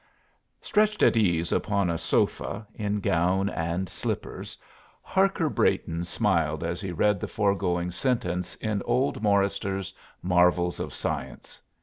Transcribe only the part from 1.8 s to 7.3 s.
a sofa, in gown and slippers, Harker Brayton smiled as he read the